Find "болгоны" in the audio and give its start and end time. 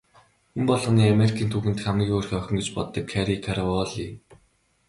0.69-1.03